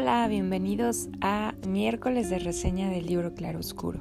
[0.00, 3.98] Hola, bienvenidos a miércoles de reseña del libro Claroscuro.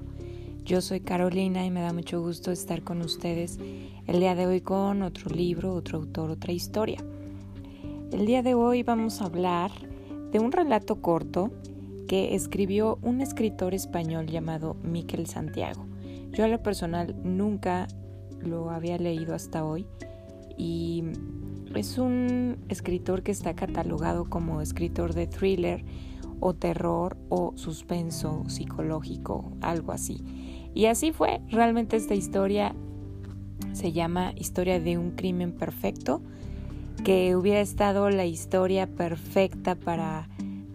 [0.63, 3.57] Yo soy Carolina y me da mucho gusto estar con ustedes
[4.05, 7.03] el día de hoy con otro libro, otro autor, otra historia.
[8.11, 9.71] El día de hoy vamos a hablar
[10.31, 11.49] de un relato corto
[12.07, 15.87] que escribió un escritor español llamado Miquel Santiago.
[16.29, 17.87] Yo a lo personal nunca
[18.39, 19.87] lo había leído hasta hoy
[20.59, 21.05] y
[21.75, 25.83] es un escritor que está catalogado como escritor de thriller
[26.39, 30.23] o terror o suspenso psicológico, algo así.
[30.73, 32.75] Y así fue, realmente esta historia
[33.73, 36.21] se llama Historia de un crimen perfecto,
[37.03, 40.29] que hubiera estado la historia perfecta para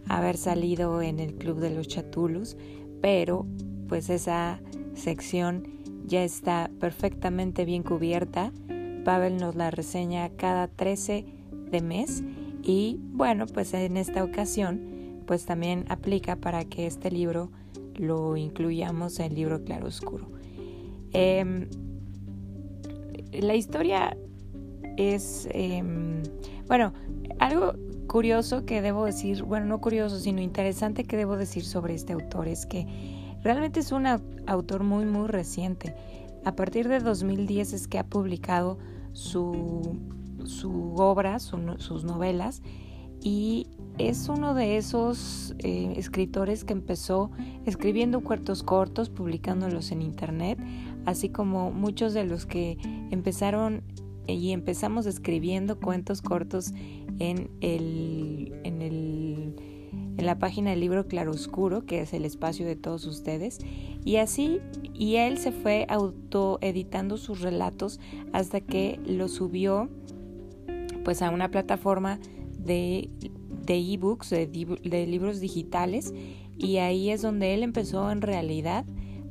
[0.09, 2.57] haber salido en el Club de los Chatulus,
[3.01, 3.47] pero
[3.89, 4.61] pues esa
[4.95, 5.67] sección
[6.07, 8.53] ya está perfectamente bien cubierta
[9.05, 11.25] Pavel nos la reseña cada 13
[11.71, 12.23] de mes
[12.63, 17.51] y bueno, pues en esta ocasión pues también aplica para que este libro
[17.97, 20.29] lo incluyamos en el libro claroscuro.
[21.13, 21.69] Eh,
[23.33, 24.17] la historia
[24.97, 26.23] es, em,
[26.67, 26.93] bueno,
[27.39, 27.75] algo
[28.07, 32.49] curioso que debo decir, bueno, no curioso, sino interesante que debo decir sobre este autor
[32.49, 32.87] es que
[33.43, 34.07] realmente es un
[34.47, 35.95] autor muy, muy reciente.
[36.45, 38.79] A partir de 2010 es que ha publicado
[39.13, 39.99] su,
[40.45, 42.63] su obra, sus novelas,
[43.21, 43.69] y
[43.99, 47.31] es uno de esos eh, escritores que empezó
[47.67, 50.59] escribiendo cuentos cortos, publicándolos en internet,
[51.07, 52.79] así como muchos de los que
[53.11, 53.83] empezaron
[54.27, 56.73] y empezamos escribiendo cuentos cortos
[57.19, 59.72] en el, en el
[60.17, 63.59] en la página del libro Claroscuro, que es el espacio de todos ustedes,
[64.05, 64.61] y así,
[64.95, 68.01] y él se fue autoeditando sus relatos
[68.33, 69.89] hasta que lo subió
[71.05, 72.21] pues a una plataforma
[72.59, 73.11] de
[73.67, 76.13] de ebooks, de, de libros digitales,
[76.59, 78.85] y ahí es donde él empezó en realidad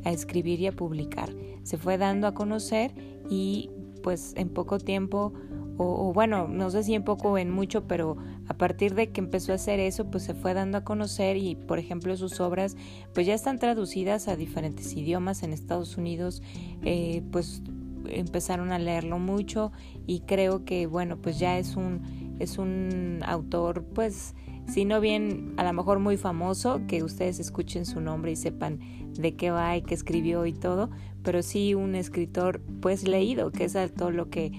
[0.03, 1.30] a escribir y a publicar.
[1.64, 2.91] Se fue dando a conocer
[3.30, 3.70] y
[4.02, 5.34] pues en poco tiempo
[5.78, 8.18] o, bueno, no sé si en poco o en mucho, pero
[8.48, 11.56] a partir de que empezó a hacer eso, pues se fue dando a conocer y,
[11.56, 12.76] por ejemplo, sus obras,
[13.14, 16.44] pues ya están traducidas a diferentes idiomas en Estados Unidos,
[16.84, 17.62] eh, pues
[18.09, 19.72] empezaron a leerlo mucho
[20.06, 24.36] y creo que, bueno, pues ya es un, es un autor, pues,
[24.68, 28.80] si no bien a lo mejor muy famoso, que ustedes escuchen su nombre y sepan
[29.14, 30.90] de qué va y qué escribió y todo,
[31.24, 34.52] pero sí un escritor pues leído, que es todo lo que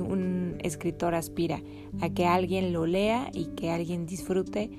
[0.00, 1.62] un escritor aspira,
[2.00, 4.70] a que alguien lo lea y que alguien disfrute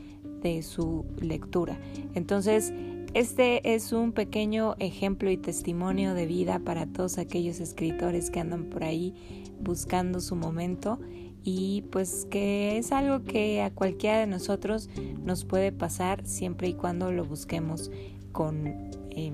[0.41, 1.79] de su lectura.
[2.13, 2.73] Entonces,
[3.13, 8.65] este es un pequeño ejemplo y testimonio de vida para todos aquellos escritores que andan
[8.65, 9.13] por ahí
[9.59, 10.99] buscando su momento
[11.43, 14.89] y pues que es algo que a cualquiera de nosotros
[15.23, 17.91] nos puede pasar siempre y cuando lo busquemos
[18.31, 18.65] con,
[19.11, 19.33] em,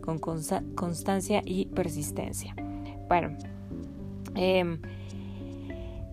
[0.00, 2.56] con constancia y persistencia.
[3.08, 3.36] Bueno,
[4.34, 4.80] Em,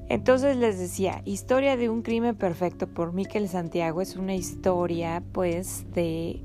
[0.09, 5.85] entonces les decía, Historia de un crimen perfecto por Miquel Santiago es una historia pues
[5.93, 6.41] de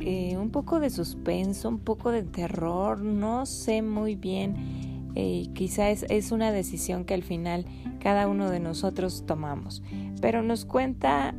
[0.00, 5.90] eh, un poco de suspenso, un poco de terror, no sé muy bien, eh, quizá
[5.90, 7.66] es, una decisión que al final
[7.98, 9.82] cada uno de nosotros tomamos,
[10.20, 11.34] pero nos cuenta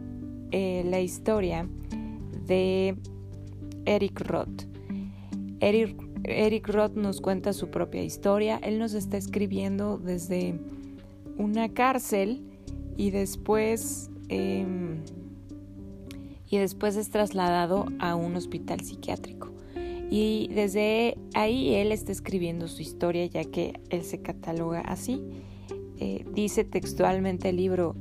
[0.51, 1.69] eh, la historia
[2.45, 2.97] de
[3.85, 4.63] Eric Roth.
[5.61, 8.59] Eric Eric Roth nos cuenta su propia historia.
[8.61, 10.59] Él nos está escribiendo desde
[11.37, 12.41] una cárcel
[12.97, 15.01] y después, em,
[16.49, 19.53] y después es trasladado a un hospital psiquiátrico.
[20.11, 25.21] Y desde ahí él está escribiendo su historia ya que él se cataloga así.
[25.97, 27.95] Eh, dice textualmente el libro,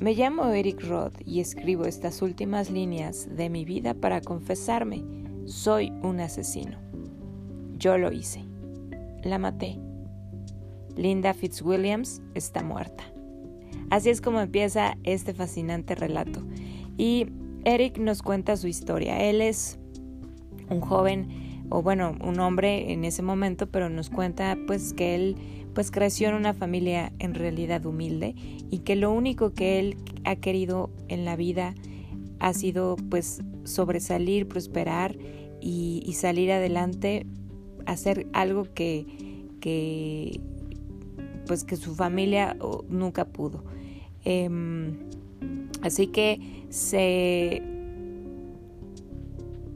[0.00, 5.04] me llamo Eric Roth y escribo estas últimas líneas de mi vida para confesarme,
[5.46, 6.83] soy un asesino.
[7.78, 8.44] Yo lo hice.
[9.22, 9.78] La maté.
[10.96, 13.04] Linda Fitzwilliams está muerta.
[13.90, 16.40] Así es como empieza este fascinante relato.
[16.96, 17.26] Y
[17.64, 19.28] Eric nos cuenta su historia.
[19.28, 19.78] Él es
[20.70, 25.36] un joven, o bueno, un hombre en ese momento, pero nos cuenta pues que él
[25.74, 28.36] pues creció en una familia en realidad humilde
[28.70, 31.74] y que lo único que él ha querido en la vida
[32.38, 35.16] ha sido pues sobresalir, prosperar
[35.60, 37.26] y, y salir adelante
[37.86, 39.06] hacer algo que,
[39.60, 40.40] que
[41.46, 42.56] pues que su familia
[42.88, 43.64] nunca pudo.
[44.24, 44.98] Em,
[45.82, 47.62] así que se,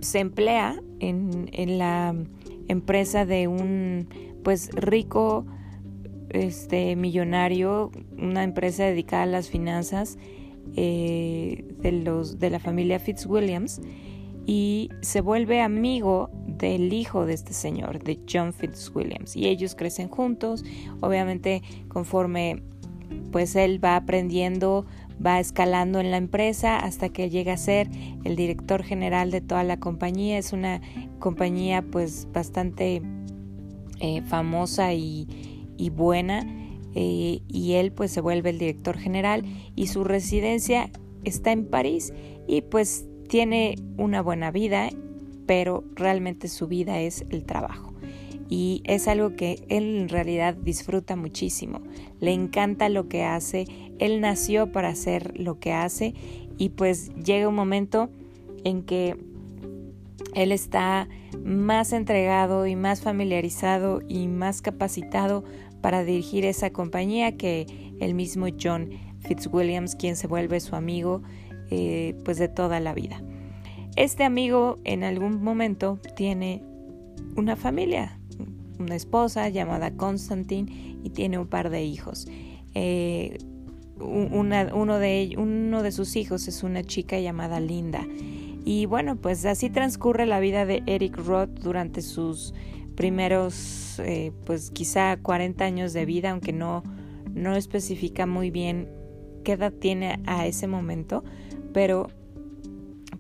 [0.01, 2.15] se emplea en, en, la
[2.69, 4.09] empresa de un
[4.43, 5.45] pues rico
[6.31, 10.19] este millonario, una empresa dedicada a las finanzas
[10.77, 13.81] eh, de, los, de la familia Fitzwilliams
[14.47, 19.37] y se vuelve amigo del hijo de este señor, de John Fitzwilliams.
[19.37, 20.65] Y ellos crecen juntos,
[21.01, 22.63] obviamente conforme
[23.33, 24.87] pues él va aprendiendo,
[25.25, 27.89] va escalando en la empresa hasta que llega a ser
[28.25, 30.39] el director general de toda la compañía.
[30.39, 30.81] Es una
[31.19, 33.03] compañía pues bastante
[34.01, 35.27] eh, famosa y,
[35.93, 36.47] buena.
[36.95, 39.45] Eh, y él pues se vuelve el director general.
[39.75, 40.91] Y su residencia
[41.25, 42.13] está en París.
[42.47, 44.89] Y pues tiene una buena vida,
[45.49, 47.95] pero realmente su vida es el trabajo
[48.51, 51.81] y es algo que él en realidad disfruta muchísimo.
[52.21, 53.65] Le encanta lo que hace,
[53.99, 56.13] él nació para hacer lo que hace
[56.59, 58.11] y pues llega un momento
[58.63, 59.17] en que
[60.35, 61.09] él está
[61.43, 65.45] más entregado y más familiarizado y más capacitado
[65.81, 67.67] para dirigir esa compañía que
[68.01, 68.91] el mismo John
[69.21, 71.23] Fitzwilliams, quien se vuelve su amigo
[71.71, 73.23] eh, pues de toda la vida.
[73.99, 76.63] Este amigo en algún momento tiene
[77.35, 78.21] una familia,
[78.79, 82.29] una esposa llamada Constantine y tiene un par de hijos.
[82.77, 83.39] Eh,
[83.99, 88.07] uno, de, uno de sus hijos es una chica llamada Linda.
[88.65, 92.55] Y bueno, pues así transcurre la vida de Eric Roth durante sus
[92.95, 96.85] primeros, eh, pues quizá 40 años de vida, aunque no,
[97.35, 98.89] no especifica muy bien
[99.43, 101.25] qué edad tiene a ese momento,
[101.73, 102.11] pero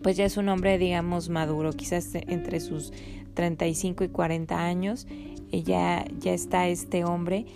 [0.02, 2.92] pues ya es un hombre, digamos, maduro, quizás entre sus
[3.34, 5.06] 35 y 40 años,
[5.50, 7.46] ya, ya está este hombre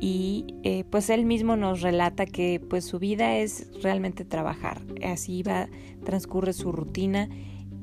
[0.00, 5.42] y eh, pues él mismo nos relata que pues su vida es realmente trabajar, así
[5.42, 5.68] va,
[6.04, 7.28] transcurre su rutina,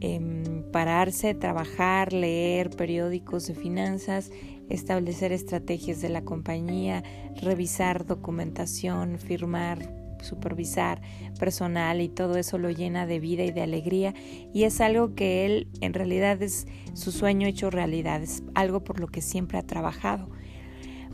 [0.02, 4.32] em, pararse, trabajar, leer periódicos de finanzas,
[4.70, 7.04] establecer estrategias de la compañía,
[7.42, 11.02] revisar documentación, firmar supervisar
[11.40, 14.14] personal y todo eso lo llena de vida y de alegría
[14.54, 19.00] y es algo que él en realidad es su sueño hecho realidad, es algo por
[19.00, 20.30] lo que siempre ha trabajado.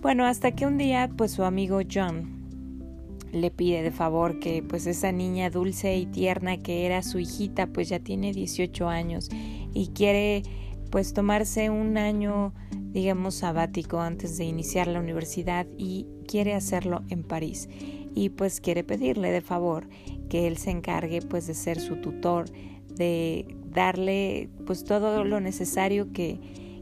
[0.01, 2.37] Bueno, hasta que un día pues su amigo John
[3.31, 7.67] le pide de favor que pues esa niña dulce y tierna que era su hijita
[7.67, 9.29] pues ya tiene 18 años
[9.73, 10.43] y quiere
[10.91, 12.53] pues tomarse un año
[12.91, 17.67] digamos sabático antes de iniciar la universidad y quiere hacerlo en París
[18.17, 19.87] y pues quiere pedirle de favor
[20.27, 22.45] que él se encargue pues de ser su tutor,
[22.95, 26.39] de darle pues todo lo necesario que,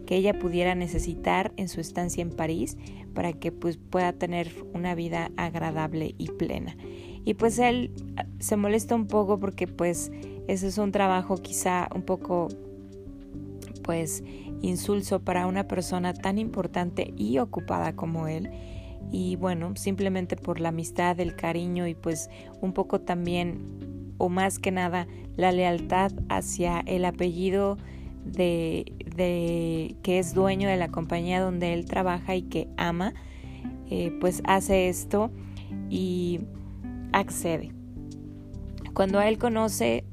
[0.08, 2.78] que ella pudiera necesitar en su estancia en París
[3.14, 6.78] para que pues pueda tener una vida agradable y plena.
[7.26, 10.14] Y pues él ah, se molesta un poco porque pues
[10.48, 12.48] ese es un trabajo quizá un poco
[13.84, 14.24] pues
[14.62, 18.50] insulso para una persona tan importante y ocupada como él
[19.12, 22.30] y bueno, simplemente por la amistad, el cariño y pues
[22.62, 27.78] un poco también o más que nada la lealtad hacia el apellido
[28.26, 33.14] de, de que es dueño de la compañía donde él trabaja y que ama,
[33.90, 35.32] eh, pues hace esto
[35.90, 36.42] y
[37.12, 37.72] accede.
[38.94, 40.06] Cuando él conoce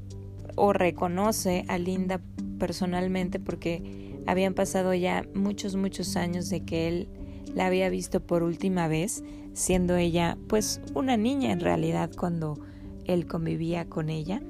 [0.55, 2.21] o reconoce a Linda
[2.59, 7.07] personalmente, porque habían pasado ya muchos, muchos años de que él
[7.53, 12.59] la había visto por última vez, siendo ella pues una niña en realidad cuando
[13.05, 14.41] él convivía con ella,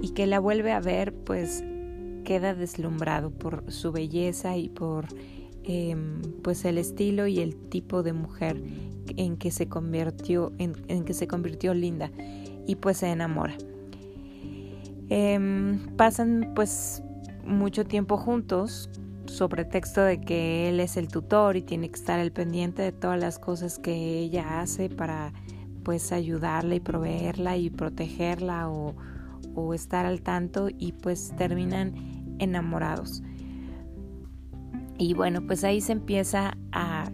[0.00, 1.64] y que la vuelve a ver pues
[2.24, 5.06] queda deslumbrado por su belleza y por
[5.62, 8.62] em, pues el estilo y el tipo de mujer
[9.16, 12.10] en que se convirtió en, que se convirtió Linda
[12.66, 13.56] y pues se enamora.
[15.10, 17.02] Em, pasan pues
[17.46, 18.88] mucho tiempo juntos
[19.34, 22.92] sobre texto de que él es el tutor y tiene que estar al pendiente de
[22.92, 25.32] todas las cosas que ella hace para
[25.82, 28.94] pues ayudarla y proveerla y protegerla o,
[29.54, 33.22] o estar al tanto y pues terminan enamorados.
[34.96, 37.10] Y bueno, pues ahí se empieza a,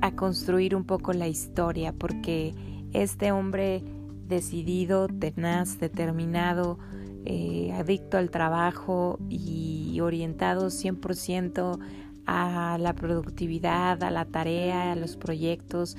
[0.00, 2.54] a construir un poco la historia porque
[2.92, 3.82] este hombre
[4.26, 6.78] decidido, tenaz, determinado,
[7.26, 11.78] eh, adicto al trabajo y orientado 100%
[12.24, 15.96] a la productividad, a la tarea, a los proyectos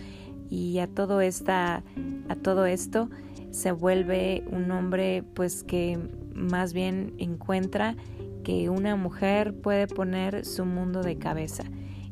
[0.50, 1.84] y a todo esta
[2.30, 3.10] a todo esto
[3.52, 6.00] se vuelve un hombre pues que
[6.34, 7.96] más bien encuentra
[8.44, 11.64] que una mujer puede poner su mundo de cabeza.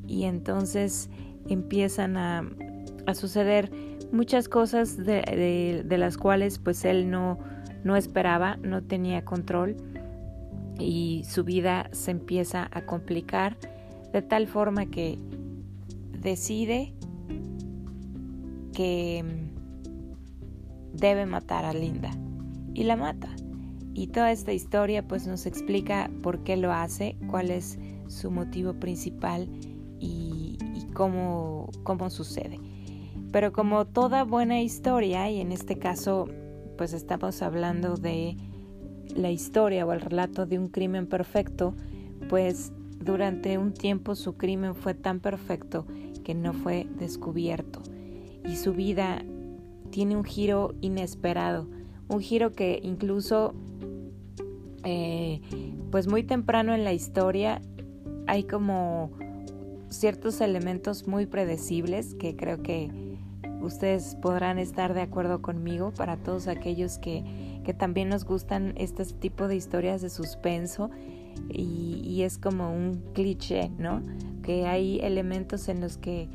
[0.07, 1.09] Y entonces
[1.47, 2.49] empiezan a,
[3.13, 3.71] suceder
[4.11, 7.39] muchas cosas de, de las cuales pues él no
[7.85, 9.77] no esperaba, no tenía control
[10.79, 13.57] y su vida se empieza a complicar
[14.11, 15.19] de tal forma que
[16.19, 16.93] decide
[18.73, 19.23] que
[20.93, 22.09] debe matar a Linda
[22.73, 23.29] y la mata.
[23.93, 27.77] Y toda esta historia pues nos explica por qué lo hace, cuál es
[28.07, 29.47] su motivo principal
[29.99, 30.57] y,
[30.93, 32.59] cómo, cómo sucede.
[33.31, 36.27] Pero como toda buena historia, y en este caso
[36.77, 38.37] pues estamos hablando de
[39.15, 41.75] la historia o el relato de un crimen perfecto,
[42.29, 45.85] pues durante un tiempo su crimen fue tan perfecto
[46.23, 47.81] que no fue descubierto.
[48.43, 49.23] Y su vida
[49.91, 51.67] tiene un giro inesperado,
[52.07, 53.53] un giro que incluso
[54.83, 55.41] eh,
[55.91, 57.61] pues muy temprano en la historia
[58.27, 59.11] hay como
[59.89, 63.04] ciertos elementos muy predecibles que creo que
[63.61, 67.23] ustedes podrán estar de acuerdo conmigo para todos aquellos que,
[67.63, 70.89] que también nos gustan este tipo de historias de suspenso
[71.49, 74.01] y, es como un cliché, ¿no?
[74.41, 76.29] Que hay elementos en los que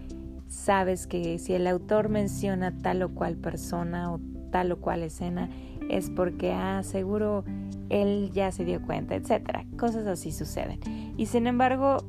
[0.49, 5.49] sabes que si el autor menciona tal o cual persona o tal o cual escena
[5.89, 7.45] es porque, ah, seguro
[7.89, 9.65] él ya se dio cuenta, etcétera.
[9.77, 10.81] Cosas así suceden.
[11.17, 12.05] Y sin embargo,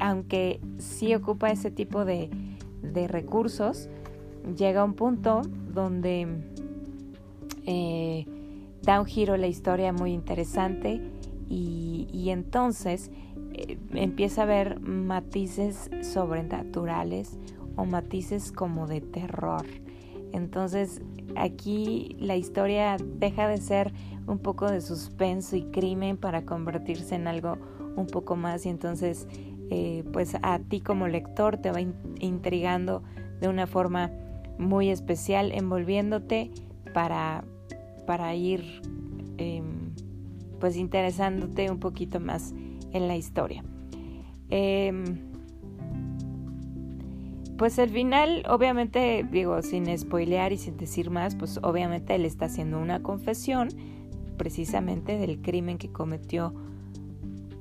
[0.00, 2.30] aunque sí ocupa ese tipo de,
[2.82, 3.90] de recursos,
[4.56, 6.26] llega un punto donde
[7.66, 8.26] eh,
[8.82, 11.00] da un giro la historia muy interesante
[11.48, 13.10] y, entonces
[13.52, 17.38] eh, empieza a ver matices sobrenaturales
[17.76, 19.66] o matices como de terror.
[20.32, 21.02] Entonces
[21.36, 23.92] aquí la historia deja de ser
[24.26, 27.58] un poco de suspenso y crimen para convertirse en algo
[27.96, 29.28] un poco más y entonces
[29.70, 31.80] eh, pues a ti como lector te va
[32.20, 33.02] intrigando
[33.40, 34.10] de una forma
[34.58, 36.50] muy especial envolviéndote
[36.92, 37.44] para,
[38.06, 38.82] para ir
[39.38, 39.94] em,
[40.60, 42.54] pues interesándote un poquito más
[42.92, 43.64] en la historia.
[44.50, 45.04] Em,
[47.56, 52.46] pues el final, obviamente, digo, sin spoilear y sin decir más, pues obviamente él está
[52.46, 53.68] haciendo una confesión
[54.36, 56.54] precisamente del crimen que cometió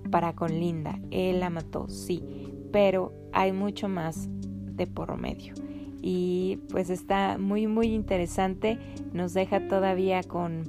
[0.10, 1.00] para con Linda.
[1.12, 2.24] Él la mató, sí,
[2.72, 4.28] pero hay mucho más
[4.76, 5.54] de por medio
[6.02, 8.80] y pues está muy muy interesante,
[9.14, 10.64] nos deja todavía con,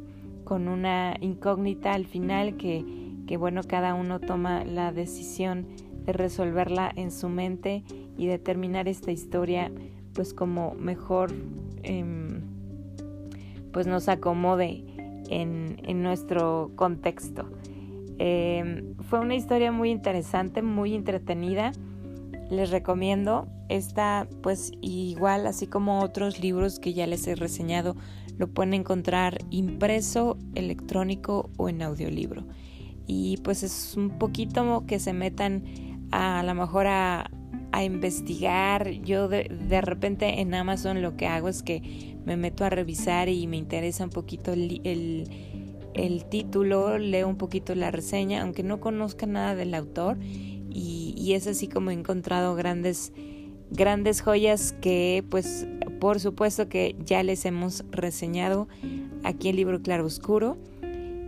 [0.45, 2.85] con una incógnita al final que,
[3.27, 5.67] que, bueno, cada uno toma la decisión
[6.05, 7.85] de resolverla en su mente
[8.19, 9.71] y de terminar esta historia
[10.12, 11.33] pues como mejor
[11.83, 12.43] em,
[13.73, 14.85] pues nos acomode
[15.31, 17.49] en, en nuestro contexto.
[18.19, 21.73] Em, fue una historia muy interesante, muy entretenida
[22.52, 23.49] les recomiendo.
[23.68, 27.97] Está pues igual, así como otros libros que ya les he reseñado,
[28.38, 32.44] lo pueden encontrar impreso, electrónico o en audiolibro.
[33.06, 35.64] Y pues es un poquito que se metan
[36.11, 37.30] a, lo mejor a,
[37.82, 38.90] investigar.
[38.90, 43.30] Yo de, de, repente en Amazon lo que hago es que me meto a revisar
[43.30, 44.80] y me interesa un poquito el,
[45.94, 50.18] el título, leo un poquito la reseña, aunque no conozca nada del autor
[50.75, 53.12] y, es así como he encontrado grandes,
[53.71, 55.67] grandes joyas que pues
[56.00, 58.69] por supuesto que ya les hemos reseñado
[59.23, 60.59] aquí en Libro Claro Oscuro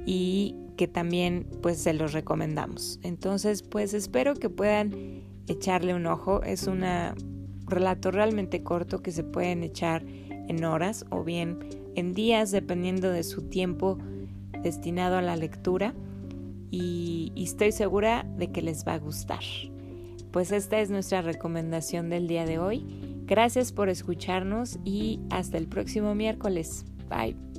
[0.05, 2.99] y que también pues se los recomendamos.
[3.03, 6.43] Entonces pues espero que puedan echarle un ojo.
[6.43, 6.85] Es un
[7.67, 11.59] relato realmente corto que se pueden echar en horas o bien
[11.95, 13.99] en días dependiendo de su tiempo
[14.63, 15.95] destinado a la lectura
[16.75, 19.43] y, estoy segura de que les va a gustar.
[20.33, 22.85] Pues esta es nuestra recomendación del día de hoy.
[23.27, 26.85] Gracias por escucharnos y hasta el próximo miércoles.
[27.09, 27.54] Bye.